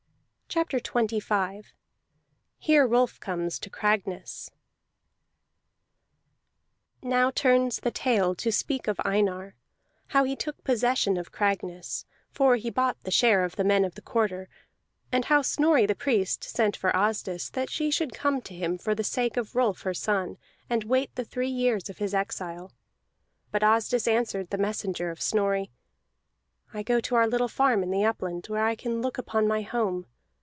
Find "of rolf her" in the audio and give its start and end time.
19.37-19.93